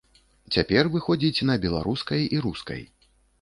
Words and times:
Цяпер 0.53 0.89
выходзіць 0.95 1.45
на 1.49 1.59
беларускай 1.67 2.27
і 2.37 2.41
рускай. 2.47 2.81